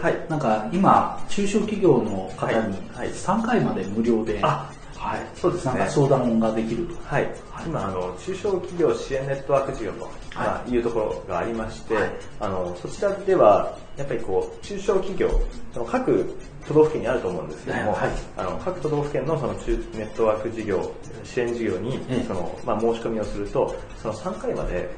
[0.00, 0.26] はい。
[0.28, 2.68] なんか今、中小企業の方にはい。
[2.98, 3.08] はい。
[3.10, 4.70] 3回まで無料で、あ
[5.06, 5.74] はい、そうですね。
[5.74, 6.96] なんか相談ができると。
[7.04, 7.28] はい、
[7.64, 12.10] 今あの、中小企業支援ネットワーク事業と、まあ、いうところがありまして、はい。
[12.40, 15.30] あのそちらでは、やっぱりこう、中小企業、
[15.72, 16.36] その各
[16.66, 18.10] 都道府県にあると思うんですけども、はい。
[18.36, 20.92] あの各都道府県のその中ネットワーク事業、
[21.22, 22.24] 支援事業に、ええ。
[22.26, 24.90] そのまあ、申し込みをすると、その3回まで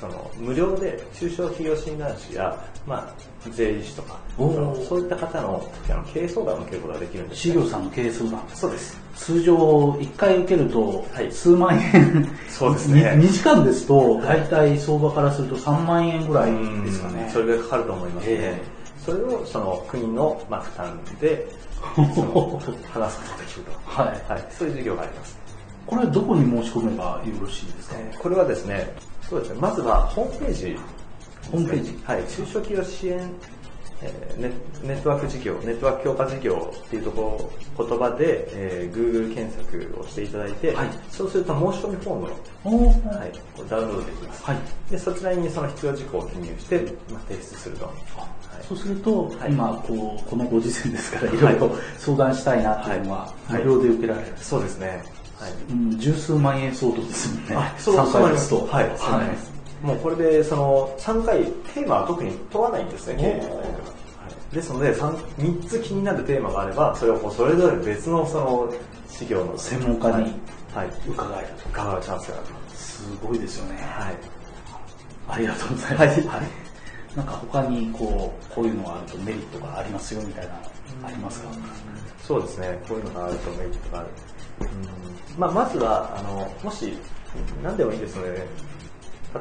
[0.00, 8.42] その無料で中小企業診断士や、まあ、税理士とか、そういった方のあの経営相談を受けることができるんです、事業さんの経営相談。
[8.54, 8.98] そうです。
[9.16, 16.52] 通常1回受けるとはい数万円、そうですね 2, 時間ですと大体相場からすると3万円ぐらい
[16.84, 17.28] ですかね。
[17.30, 18.36] それぐらいかかると思いますね。
[18.38, 18.62] え
[19.04, 21.46] それをその国の、まあ、負担で
[21.80, 24.06] 話すことができると、はい。
[24.32, 25.49] はい、そういう事業があります。
[25.90, 28.94] これはどこに申し込めばよろしいですか、えーこれはですね、
[29.28, 30.78] そうですね、まずはホームページ、
[31.50, 31.98] ホームページ。
[32.04, 33.28] はい、中小企業支援、
[34.02, 34.50] えーネ
[34.86, 40.88] ネットワーク事業、ネットワーク強化事業っていうところ、言葉で、えー Google 検索をしていただいて、はい。
[41.10, 42.16] そうすると申し込みフォー
[42.70, 44.44] ムを、はい、ダウンロードできます。
[44.44, 44.56] はい。
[44.90, 46.76] でそちらにその必要事項を記入して、
[47.10, 47.86] まあ、提出すると。
[47.86, 47.94] はい。
[48.68, 49.52] そうすると、はい。
[49.52, 53.64] 今こう、このご時世ですから、いろいろ相談したいなっていうのは、はい。
[53.64, 54.32] 無料で受けられる。
[54.36, 55.02] そうですね。
[55.40, 55.52] はい。
[55.70, 57.56] うん、十数万円相当ですもんね。
[57.56, 58.66] あ、そう3そう回ですと。
[58.66, 59.52] はい、そうなんです。
[59.82, 68.72] もうこれで、その、3回、テーマは特に問わないんですね、経営ですので、3, 3つ気になるテーマがあれば、それをこうそれぞれ別の、その、
[69.08, 70.22] 事業の専門家にはい、
[70.72, 72.74] はい伺える伺うチャンスがあると。
[72.74, 73.76] すごいですよね。
[73.82, 74.14] はい。
[75.28, 76.28] ありがとうございます。
[76.28, 76.42] はい
[77.16, 80.54] なんか他にこう、こういうのがあるとメリットがありますよみたいな、
[81.08, 81.48] ありますか？
[82.22, 84.08] そうですね、こういうのがあるとメリットがある。
[84.60, 85.40] うん。
[85.40, 86.96] まあ、まずは、あの、もし、
[87.62, 88.46] 何でもいいですので、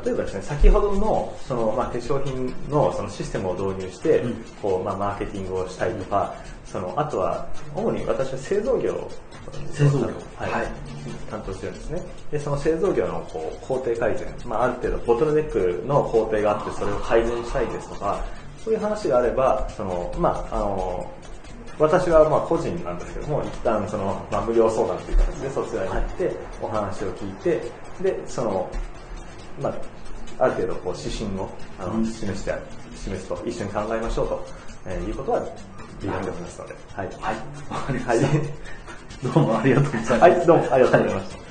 [0.05, 4.33] 例えばですね、先ほどの、その、まあ、化粧品のそのシステムを導入して、うん。
[4.61, 9.11] こう、まあ、マーケティングをしたりとか、その、あとは、主に私は製造業を
[9.71, 10.05] 製造業。
[10.35, 10.67] はい、はい。
[11.29, 12.03] 担当してるんですね。
[12.31, 18.23] で、その製造業のこう工程改善、まあ、ある程度ボトルネックの工程があって、それを改善したいですとか、
[18.63, 21.09] そういう話があれば、その、まあ、あの、
[21.80, 27.61] 私はまあ個人なんですけども、一旦その、まあ、無料相談という形でそちらに行って、お話を聞いて、
[28.02, 28.70] で、その、
[29.61, 29.73] まあ、
[30.43, 31.49] ある程度こう指針を
[31.80, 32.53] あのうん示して、
[32.95, 34.45] 示すと、一緒に考えましょうと、
[34.86, 35.49] えーいうことは、で
[36.02, 37.08] きますので、はい。
[37.20, 37.99] はい。
[37.99, 38.20] はい。
[38.20, 38.26] し
[39.23, 39.30] た。
[39.33, 40.14] どうもありがとうございます。
[40.14, 41.48] はい、どうもありがとうございました。